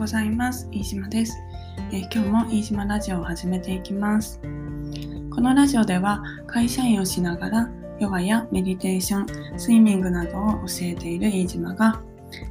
[0.00, 0.66] ございます。
[0.72, 1.36] 飯島です、
[1.92, 4.40] えー、今日も飯島ラジオを始めていきます。
[5.30, 12.00] このラジオでは会社員をしながらヨガやメディテーション、スイミングなどを教えている飯島が、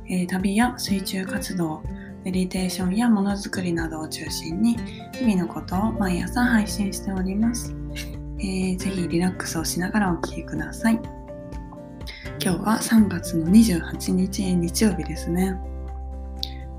[0.08, 1.82] えー、旅や水中活動、
[2.24, 4.78] メディテーションやものづくりなどを中心に
[5.16, 7.76] 日々のことを毎朝配信しております。
[8.38, 11.00] えー、ぜひリラックスをしながらお聴きください。
[12.40, 15.60] 今日は3月の28日日曜日ですね。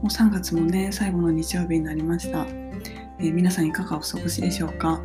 [0.00, 2.46] もう3月もね、最後の日曜日になりました。
[3.18, 5.00] えー、皆さんいかがお過ごしでしょうか？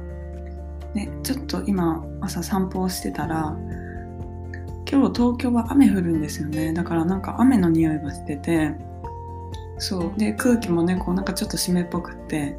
[0.94, 3.58] ね、ちょっと今、朝散歩をしてたら、
[4.90, 6.71] 今日東京は雨降るんですよね。
[6.71, 8.71] だからなんか雨の匂いがしてて、
[9.77, 10.18] そう。
[10.18, 12.57] で、空気もね、こうなんかちょっと湿っぽくって、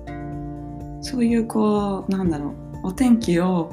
[1.00, 3.72] そういうこう、なんだろう、お天気を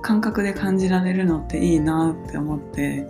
[0.00, 3.06] 感覚で感じられるのっていいなって思って、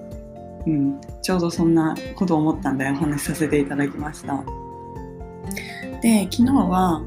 [0.67, 4.43] うん、ちょうどそんなことを思ったんでお話しさせていただきました。
[6.03, 7.03] で昨日は、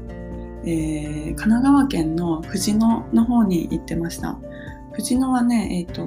[0.64, 4.38] えー、神奈川県の藤野の方に行ってました。
[4.92, 6.04] 藤野はねえっ、ー、と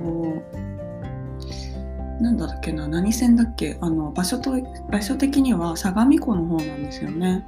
[2.21, 3.77] なんだっけな何線だっけ？
[3.81, 4.55] あの場所と
[4.89, 7.45] 場所的には相模湖の方なんですよね。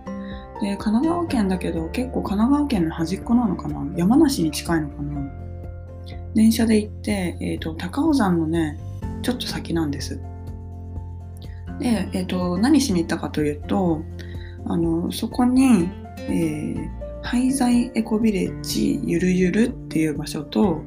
[0.62, 3.86] で神奈川県だけど結構神奈川県の端っこなのかな？
[3.98, 5.22] 山梨に近いのかな？
[6.36, 8.78] 電車で行って、えーと、高尾山のね
[9.24, 10.20] ちょっと先なんです。
[11.80, 14.04] で、えーと何しに行ったかというと
[14.66, 16.90] あのそこに、えー、
[17.22, 20.84] 廃材エコビレッジゆるゆるっていう場所と、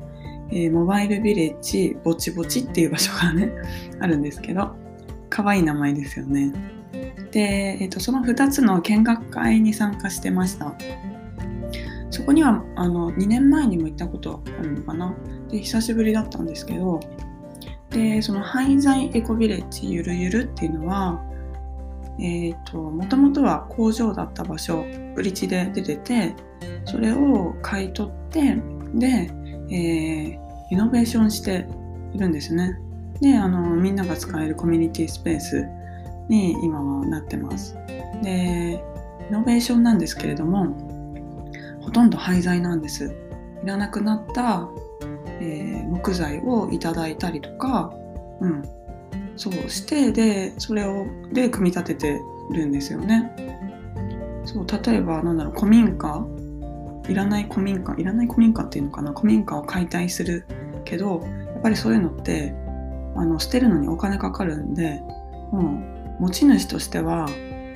[0.51, 3.53] えー、モバイルビレッジぼちぼちっていう場所がね
[4.01, 4.75] あるんですけど
[5.31, 6.53] 可愛い名前ですよね。
[7.31, 10.75] で、えーと、その2つの見学会に参加してました。
[12.11, 15.15] そこにはあの2年前にも行ったことあるのかな。
[15.51, 17.01] で久しぶりだったんですけど
[17.91, 21.23] でその廃材エコビレッジゆるゆるっていうのは
[22.19, 24.85] えーと、もともとは工場だった場所
[25.17, 26.35] 売り地で出てて
[26.85, 28.57] それを買い取って
[28.95, 29.31] で、
[29.71, 30.39] えー、
[30.71, 31.67] イノベーションして
[32.13, 32.79] いるんですね。
[33.21, 35.67] であのみんなが使えるコミュニティスペース
[36.29, 37.77] に今はなってます。
[38.23, 38.83] で
[39.29, 40.77] イノベーションなんですけれども
[41.81, 43.15] ほとんど廃材なんです。
[43.63, 44.69] いらなくなった、
[45.41, 47.93] えー、木材をいただいたりとか、
[48.41, 48.63] うん、
[49.37, 52.21] そうしてでそれをで組み立てて
[52.53, 53.35] るんですよね。
[54.45, 56.27] そう例えばなんだろう古民家
[57.09, 60.47] いらない古民家いらない古民家っていうのかな古民家を解体する
[60.85, 61.23] けど
[61.55, 62.53] やっぱりそういうのって
[63.15, 65.01] あの捨てるのにお金かかるんで
[65.53, 65.83] も
[66.19, 67.29] う持ち主としては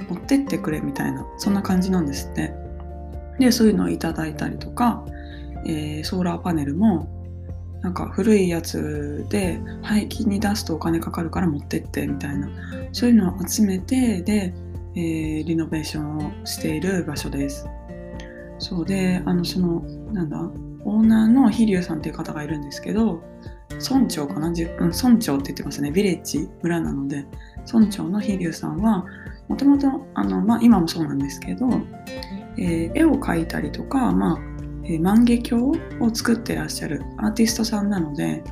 [0.08, 2.52] 持ってってくれみたいなそんな感じなんですって。
[3.38, 5.04] でそういうのをいただいたりとか、
[5.66, 7.08] えー、ソーラーパネルも
[7.82, 12.48] なんか古いやつで廃棄に出すとお金かかるから持ってってみたいな。
[12.92, 14.54] そういうのを集めてで、
[14.94, 17.69] えー、リノベーションをしている場所です。
[18.59, 19.81] そうであのその
[20.12, 20.38] なんだ
[20.84, 23.20] オーナーの飛龍さんっていう方がいるんですけど
[23.70, 25.91] 村長かな、うん、村長って言ってますね。
[25.91, 27.26] ビレッジ村なので
[27.72, 29.04] 村長の飛龍さんは
[29.48, 29.88] もともと
[30.62, 31.69] 今もそうなんですけど、
[32.56, 34.55] えー、絵を描いたりとか、まあ
[35.00, 38.42] 万華鏡を作ってらっしゃるアーティストさんなので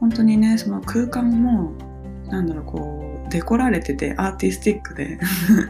[0.00, 1.72] 本当にねその空間も
[2.26, 5.18] なんだろうこうデコられててアーティスティックで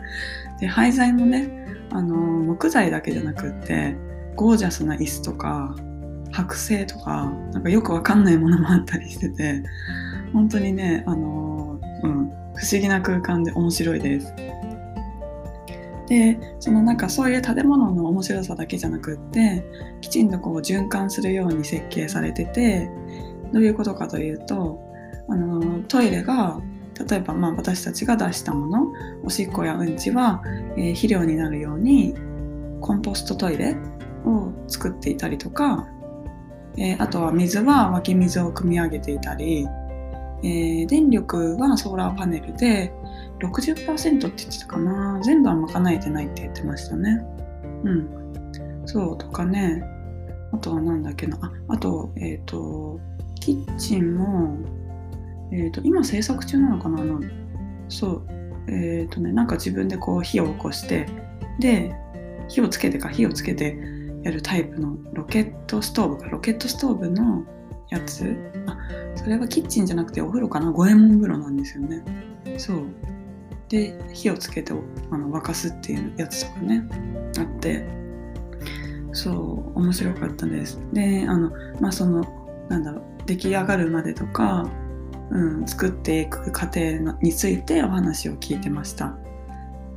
[0.61, 3.97] で廃材もねあの木材だけじゃなくって
[4.37, 5.75] ゴージャスな椅子とか
[6.33, 9.63] 剥製とかなんかよくわかんないものもあったりしてて
[10.33, 14.33] 本当にねあの、うん、不思議な空間で面白いです。
[16.09, 19.65] でそのなんかそういう建物の面白さだけじゃなくって
[20.01, 22.91] きちんとこう循環するように設計されてて
[23.53, 24.81] どういうことかというと
[25.29, 26.61] あのトイレが
[27.09, 28.93] 例えばまあ私たちが出したもの
[29.23, 30.43] おしっこやうんちは、
[30.77, 32.15] えー、肥料になるように
[32.81, 33.77] コンポストトイレ
[34.25, 35.87] を作っていたりとか、
[36.79, 39.67] えー、あとは水は湧き水を汲み上げていたり、
[40.43, 42.93] えー、電力はソーラーパネルで
[43.41, 45.21] 60%って言ってたかな。
[45.23, 47.23] 全部は賄えてないって言ってましたね。
[47.85, 48.09] うん。
[48.87, 49.83] そうとかね。
[50.53, 51.39] あとはなんだっけな。
[51.43, 53.01] ああとえっ、ー、と
[53.41, 54.59] キッチンも
[55.53, 57.21] えっ、ー、と今制作中なのかなあの
[57.89, 58.27] そう。
[58.69, 61.07] えっ、ー、とねなんか自分でこう火を起こして
[61.59, 61.95] で
[62.49, 63.79] 火をつけてか火をつけて
[64.23, 66.29] やるタイプのロケットストーブか。
[66.29, 67.45] ロケットストーブの
[67.91, 68.37] やつ？
[68.67, 68.77] あ
[69.17, 70.71] それはキッチンじゃなくてお風呂かな？
[70.71, 72.03] 五右衛門風呂なんですよね。
[72.59, 72.83] そう。
[73.69, 74.73] で火をつけて
[75.11, 76.89] あの沸かすっていうやつとかね
[77.39, 77.87] あって。
[79.13, 79.33] そ
[79.75, 80.79] う面白かったです。
[80.93, 81.51] であの
[81.81, 82.25] まあその
[82.69, 84.71] なんだろう出来上がるまでとか、
[85.31, 86.81] うん、作っていく過程
[87.23, 89.17] についてお話を聞いてました、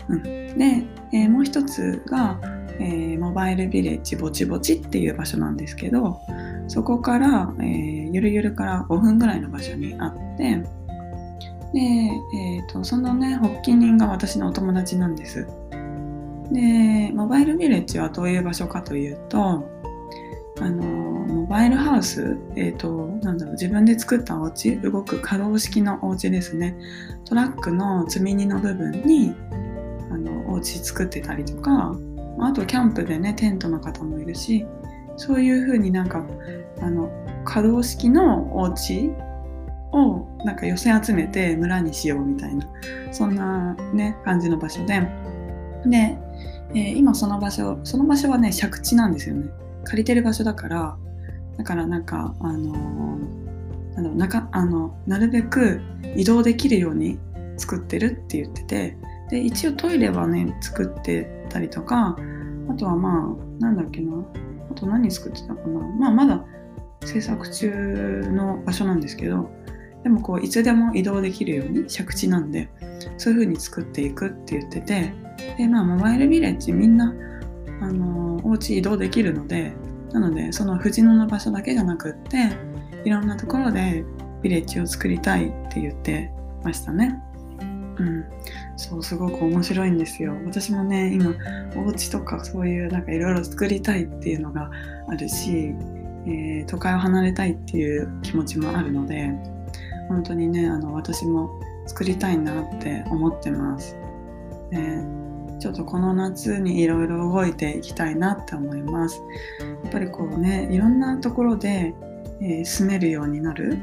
[0.08, 2.40] うん、で、えー、もう一つが、
[2.80, 6.20] えー、モバイルビレッジぼちぼちっていう場所なんですけど
[6.72, 10.64] そこから、えー、ゆるゆるから5分ぐらいの場所にあって
[11.74, 15.46] で、えーと、そのね発起人が私のお友達なんです。
[16.50, 19.70] でモバイルビレッジはどういう場所かというと
[20.62, 22.90] あのモバイルハウス、えーと、
[23.22, 26.78] なんだろう自分で作ったお家動く可動式のお家ですね
[27.26, 29.34] トラックの積み荷の部分に
[30.10, 31.98] あのお家作ってたりとか
[32.40, 34.66] あとキャンプでねテントの方もいるし
[35.22, 36.26] そういう風になんか
[36.82, 37.08] あの
[37.46, 39.12] 可動式のお家
[39.92, 42.68] をなんか寄せ集めて村にしようみたいな
[43.12, 45.08] そんなね感じの場所で。
[45.86, 46.18] で、
[46.72, 49.52] えー、今その場所その場所はね借地なんですよね。
[49.84, 50.98] 借りてる場所だから
[51.56, 55.82] だからなんかあのー、なんだろうなかあのなるべく
[56.16, 57.20] 移動できるように
[57.58, 58.98] 作ってるって言ってて。
[59.30, 62.18] で一応トイレはね作ってたりとか
[62.72, 64.14] あとはまあなんだっけな。
[64.72, 65.80] あと何作ってたかな。
[66.00, 66.46] まあまだ
[67.06, 69.50] 制作中の場所なんですけど
[70.04, 72.70] でもこういつでも移動できるように借地なんで
[73.18, 75.14] そういう風に作っていくって言ってて
[75.58, 77.14] でまあモバイルビレッジみんな
[77.82, 79.74] あのお家移動できるので
[80.12, 82.52] なのでその藤野の場所だけじゃなくって
[83.06, 84.04] いろんなところで
[84.42, 86.32] ビレッジを作りたいって言って
[86.64, 87.20] ましたね。
[87.98, 88.26] うん、
[88.82, 90.36] そうすごく面白いんですよ。
[90.44, 91.36] 私もね今
[91.76, 94.72] お家とかそういうなんかいろいろ作りたいっていうのが
[95.08, 95.76] あるし、
[96.26, 99.30] えー、都会を離れたいっていう気持ちもあるので
[100.10, 103.96] 本当にねあの私も作りたいなって思ってます。
[104.72, 104.80] で
[105.60, 109.22] ちょっとこの夏にいろいろ動いていきたいなって思います。
[109.84, 111.94] やっぱりこうねいろんなところで、
[112.42, 113.78] えー、住めるようになる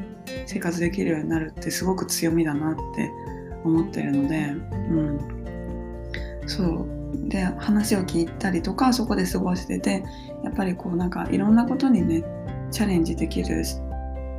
[0.47, 3.13] 生活できるようになるってすごく強みだなって
[3.65, 6.99] 思ってるので、うん、そう。
[7.29, 10.05] で話を聞いたりとかそこで過ごしてて
[10.45, 12.23] やっぱりこうなんかいろんなことにね
[12.71, 13.65] チャレンジできる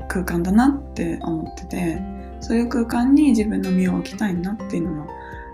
[0.08, 2.02] 空間だなって思ってて
[2.42, 5.08] そういう空間に自分の身を置きたいなっていうのも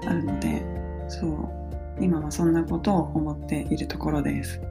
[0.06, 0.62] あるので
[1.08, 1.66] そう。
[2.00, 4.62] 今はそんなことを思っているところです。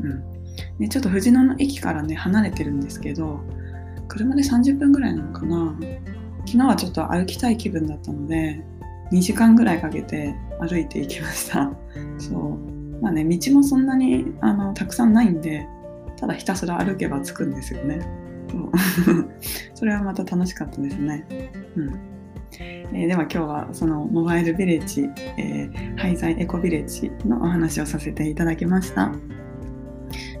[0.00, 3.40] うん、でちょっと藤野の駅からね離れてるんですけど
[4.08, 5.76] 車で30分ぐらいなのかな。
[6.46, 8.64] 昨日はちょっと歩きたい気分だったので
[9.12, 11.70] 2時間ぐらいかけて歩いていきました。
[12.18, 13.02] そう。
[13.02, 15.66] まあね道もそんなにあのたくさんないんで
[16.16, 18.00] ただひたすら歩けば着くんですよね。
[18.50, 18.70] そう。
[19.74, 21.26] それはまた楽しかったですね。
[21.76, 22.16] うん。
[22.58, 25.02] えー、では今日はそのモバイルビレッジ、
[25.36, 29.12] えー、廃材エコビレッジのお話をさせていただきました。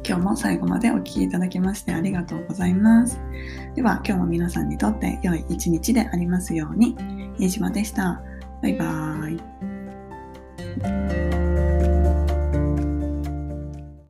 [0.08, 3.20] 今日も最後までお聴きいただきましてありがとうございます。
[3.74, 6.96] では今日も皆さんにとって良い一日でありますように。
[7.38, 8.22] 飯島でした。
[8.62, 9.40] バイバー
[11.12, 11.15] イ。